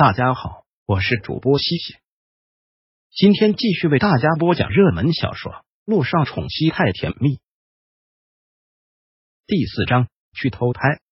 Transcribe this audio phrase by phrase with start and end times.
[0.00, 1.96] 大家好，我是主播西西，
[3.10, 5.52] 今天继续为大家播讲热门小说
[5.84, 7.34] 《陆少宠妻太甜蜜》
[9.46, 11.02] 第四章去偷拍。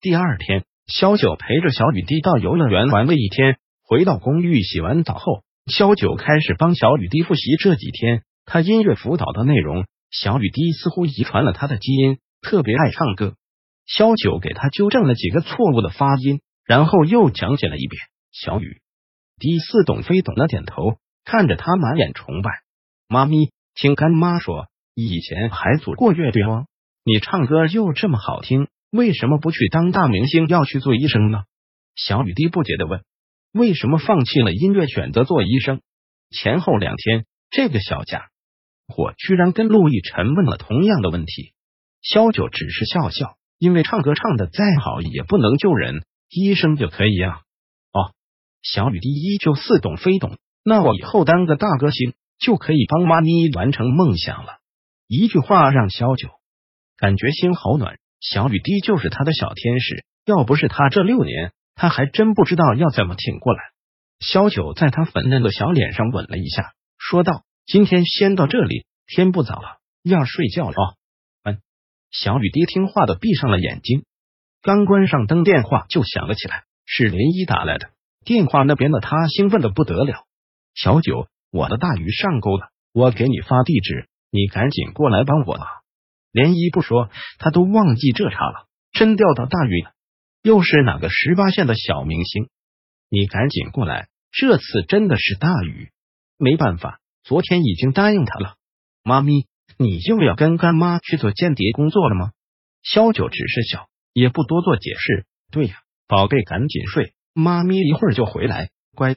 [0.00, 9.84] 第二天，萧九陪着小雨滴到游乐园玩了一天，回到公寓洗完澡后，萧九开始帮小雨滴复习这几天他音乐辅导的内容。
[10.10, 13.36] 小雨滴似乎遗传了他的基因，特别爱唱歌。
[13.84, 16.40] 萧九给他纠正了几个错误的发音。
[16.70, 18.00] 然后又讲解了一遍，
[18.30, 18.80] 小雨
[19.40, 22.52] 滴似懂非懂的点头，看着他满眼崇拜。
[23.08, 26.66] 妈咪，听干妈说，以前还组过乐队哦。
[27.02, 31.42] 你唱歌又这么好听，为什么不去当大明星，要去做医生呢？
[31.96, 33.02] 小雨滴不解的问。
[33.52, 35.80] 为什么放弃了音乐，选择做医生？
[36.30, 38.28] 前后两天，这个小家
[38.86, 41.52] 伙居然跟陆亦辰问了同样的问题。
[42.00, 46.04] 萧九只是笑笑，因为唱歌唱的再好，也不能救人。
[46.30, 47.40] 医生就可以啊？
[47.92, 48.14] 哦，
[48.62, 50.38] 小雨滴依旧似懂非懂。
[50.64, 54.58] 那我以后当个大歌星，就可以帮妈咪完成梦想了。
[55.08, 56.28] 一句话让萧九
[56.96, 57.98] 感觉心好暖。
[58.20, 63.60] 小雨滴就是他的小天使，要不是他这六年，他还真不知道要怎么挺过来。
[64.20, 70.76] 萧九在他粉嫩的小脸上吻了一下，说道：“今天先到这里，天不早了，要睡觉了。”
[71.42, 71.62] 嗯，
[72.10, 74.04] 小雨滴听话的闭上了眼睛。
[74.62, 77.90] 刚关上灯，电话就响了起来，是林一打来的。
[78.24, 80.26] 电话那边的他兴奋的不得了。
[80.74, 85.66] 小九，我的大鱼上钩了，我给你发地址，你赶紧过来帮我啊！
[86.30, 88.66] 连一不说，他都忘记这茬了。
[88.92, 89.92] 真钓到大鱼了，
[90.42, 92.48] 又是哪个十八线的小明星？
[93.08, 95.90] 你赶紧过来，这次真的是大鱼。
[96.36, 98.56] 没办法，昨天已经答应他了。
[99.02, 99.46] 妈咪，
[99.78, 102.32] 你又要跟干妈去做间谍工作了吗？
[102.82, 103.89] 萧九只是笑。
[104.12, 105.26] 也不多做解释。
[105.50, 105.74] 对呀，
[106.06, 108.70] 宝贝，赶紧睡，妈咪一会儿就回来。
[108.94, 109.16] 乖。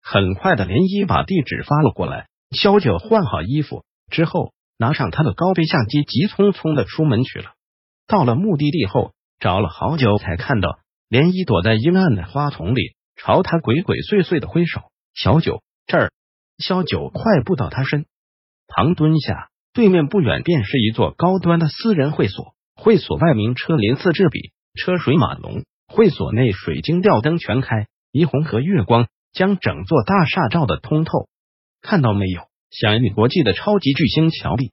[0.00, 2.28] 很快的，连一把地址发了过来。
[2.50, 7.52] 萧九换好衣服之后，拿上他的高倍相机，急匆匆的出门去了。
[8.06, 10.78] 到了目的地后，找了好久才看到
[11.08, 14.80] 连一躲在阴暗的花丛里，朝他鬼鬼祟祟的挥手。
[15.14, 16.12] 小九，这儿。
[16.58, 18.06] 萧九快步到他身
[18.66, 22.54] 旁蹲下，对面不远便是一座高端的私人会所。
[22.78, 25.64] 会所外名车林寺栉比，车水马龙。
[25.88, 31.28] 会所内水晶吊灯全开，霓虹和月光将整座大厦照得通透。
[31.80, 34.70] 看到没有，享誉国际的超级巨星乔丽。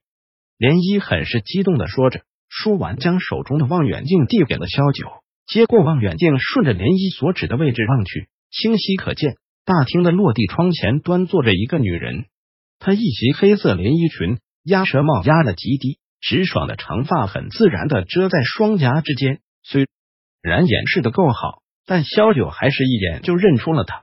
[0.58, 5.08] 涟漪很是激动的说着，说完将手中的望远镜递给了萧九。
[5.46, 12.26] 接过望远镜，顺着涟漪所指的位置望去，清晰可见大厅的落地窗前端坐着一个女人。
[12.78, 15.98] 她一袭黑色连衣裙，鸭舌帽压得极低。
[16.26, 19.86] 直爽的长发很自然的遮在双颊之间，虽
[20.42, 24.02] 然掩饰的够好，但萧九还是一眼就认出了他，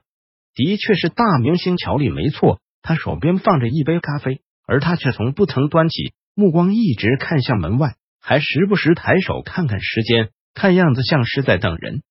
[0.56, 2.62] 的确是大明星乔丽，没错。
[2.82, 12.04] 他手边放着一杯咖啡，而他却从不曾端起，目光一直看向门外，还时不时抬手看看时间，看样子像是在等人。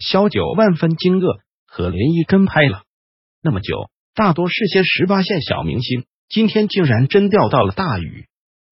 [0.00, 2.82] 萧九万分惊愕，和林一跟拍了
[3.40, 8.26] 那么久，大多是些十八线小明星，今天竟然真钓到了大鱼。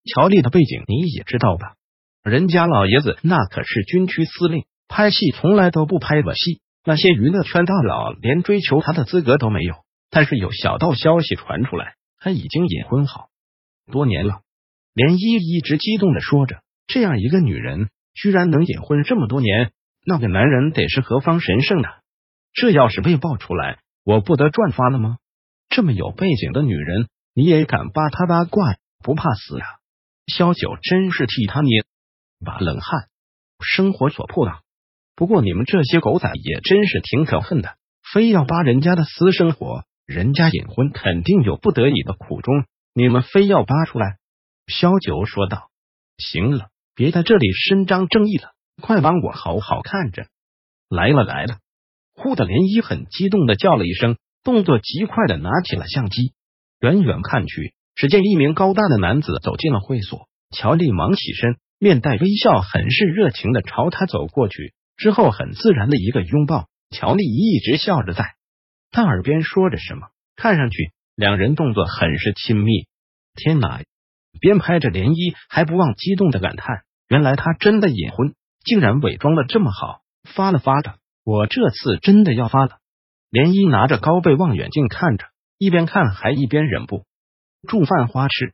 [0.05, 1.75] 乔丽的背景你也知道吧？
[2.23, 6.61] 人家老爷子那可是军区司令，拍戏从来都不拍吻戏。
[6.83, 9.75] 那些娱乐圈大佬连追求他的资格都没有。
[10.09, 13.29] 但是有小道消息传出来，他已经隐婚好
[13.91, 14.41] 多年了。
[14.93, 19.71] 连依一直激动的说着，这样一个女人居然能隐婚这么多年，
[20.05, 21.89] 那个男人得是何方神圣呢？
[22.53, 25.17] 这要是被爆出来，我不得转发了吗？
[25.69, 29.65] 这么有背景的女人，你也敢扒她八卦，不怕死呀？
[30.29, 31.83] 萧九真是替他捏
[32.45, 33.09] 把冷汗，
[33.59, 34.61] 生活所迫啊！
[35.15, 37.75] 不过你们这些狗仔也真是挺可恨的，
[38.13, 44.17] 非要扒人家的私生活，人家隐婚肯定有不得已的苦衷，你们非要扒出来。
[44.67, 45.69] 萧九说道
[46.17, 50.27] ：“行了，别在这里伸张正义了，快帮我好好看着。”
[50.87, 51.57] 来了来了！
[52.13, 56.33] 忽的涟漪很激动的叫了一声，动作极快的拿起了相机，
[56.79, 57.73] 远远看去。
[57.99, 64.73] 只见一名高大的男子走进了会所，乔丽忙起身，面带微笑，很是热情的朝他走过去。
[64.95, 68.35] 之后很自然的一个拥抱，乔丽一直笑着在
[68.89, 70.07] 他耳边说着什么，
[70.37, 72.85] 看上去两人动作很是亲密。
[73.35, 73.81] 天哪！
[74.39, 79.99] 边拍着涟漪，还不忘激动的感叹：原来他真的隐婚，竟然伪装的这么好。
[80.23, 82.77] 发了发的，我这次真的要发了。
[83.29, 85.25] 涟漪拿着高倍望远镜看着，
[85.57, 87.03] 一边看还一边忍不。
[87.67, 88.53] 住饭花痴，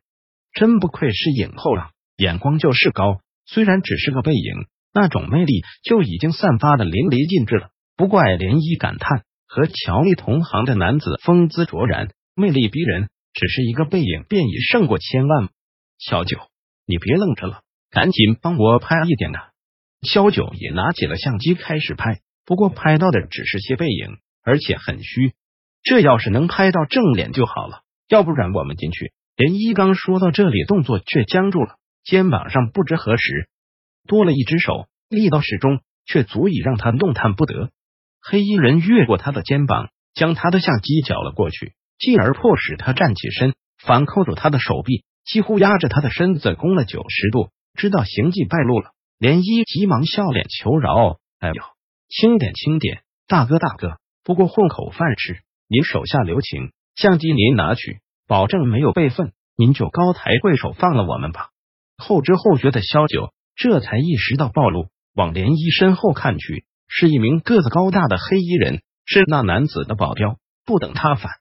[0.54, 3.22] 真不愧是影后了，眼光就是高。
[3.46, 7.70] 虽然只是个背影，那种魅力就已经散发的淋漓尽致了。
[7.96, 15.50] 不怪涟漪感叹，和乔丽同行的男子风姿卓然，魅力逼人，只是一个背影便已胜过千万。
[15.98, 16.40] 小九，
[16.86, 19.40] 你别愣着了，赶紧帮我拍一点呐！
[20.02, 25.34] 萧九也拿起了相机开始拍，不过拍到的只是些背影，而且很虚。
[25.84, 29.14] 这要是能拍到正脸就好了，要不然我们进去。
[29.36, 33.50] 连一刚说到这里，动作却僵住了，肩膀上不知何时
[34.08, 37.72] 多了一只手，力道适中，却足以让他动弹不得。
[38.22, 47.50] 黑衣人越过他的肩膀，将他的相机缴了过去，继而迫使他站起身，反扣住他的手臂，几乎压着他的身子弓了九十度。
[47.74, 51.62] 知道行迹败露了，连一急忙笑脸求饶：“哎呦，
[52.08, 61.50] 轻点轻点，大哥大哥，不过混口饭吃，您手下留情，相机您拿去，保证没有备份，您就高抬贵手放了我们吧。”
[61.98, 66.66] 后知后觉的萧九这才意识到暴露，往涟漪身后看去。
[66.88, 70.38] 是一名个子高大的黑衣人，是那男子的保镖。
[70.66, 71.32] 不等他反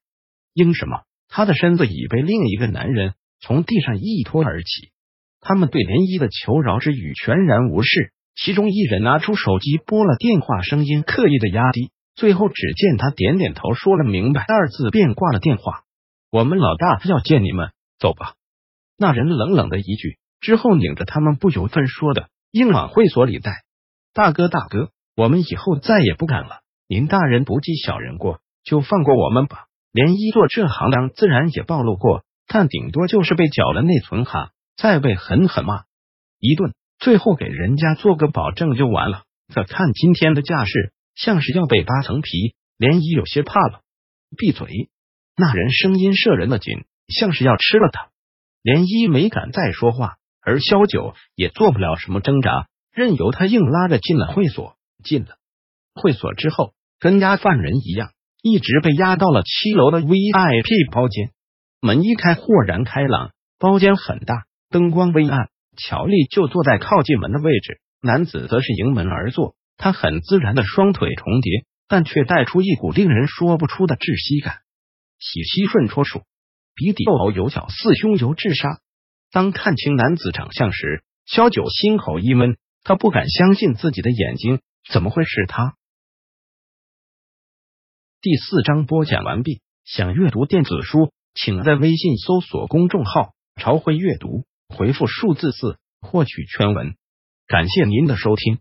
[0.53, 4.91] 应什么，他的身子已被另一个男人从地上一拖而起。
[5.39, 8.11] 他们对涟漪的求饶之语全然无视。
[8.35, 11.91] 其中一人拿出手机拨了电话，声音刻意的压低。
[12.15, 15.83] 最后只见他点点头，说了明白二字，便挂了电话。
[16.31, 18.33] 我们老大要见你们，走吧。
[18.97, 23.63] 那人冷冷的一句之后，拧着他们不由分说的硬往会所里带。
[24.13, 24.89] 大哥，大哥。
[25.17, 26.59] 我们以后再也不敢了。
[26.89, 29.67] 您大人不计小人过，就放过我们吧。
[29.93, 35.83] 连一做这行当，自然也暴露过，但顶多就是被缴了内存卡，再被狠狠骂
[36.41, 39.23] 一顿，最后给人家做个保证就完了。
[39.53, 42.55] 可看今天的架势，像是要被扒层皮。
[42.77, 43.83] 连一有些怕了，
[44.37, 44.89] 闭嘴！
[45.37, 48.09] 那人声音摄人的紧，像是要吃了他。
[48.61, 54.75] 连一没敢再说话，而萧九也做不了什么挣扎，任由他硬拉着进了会所。
[55.05, 55.37] 进了
[55.93, 58.11] 会所之后，跟押犯人一样，
[58.41, 61.31] 一直被押到了七楼的 VIP 包间。
[61.79, 63.31] 门一开，豁然开朗。
[63.57, 65.49] 包间很大，灯光微暗。
[65.77, 69.55] 乔丽就坐在靠近门的位置，男子则是迎门而坐。
[69.77, 74.59] 他很自然的双腿重叠，但却带出一股令人说不出的窒息感。
[75.19, 76.23] 喜吸顺戳数，
[76.75, 78.79] 鼻底斗有角，四胸有智杀。
[79.31, 84.61] 当看清男子长相时，萧九心口一闷，他不敢相信自己的眼睛。
[84.91, 85.75] 怎么会是他？
[88.21, 89.61] 第四章播讲完毕。
[89.83, 96.95] 想阅读电子书，请在微信搜索公众号“朝晖阅读”，回复数字四获取全文。
[97.47, 98.59] 感谢您的收听。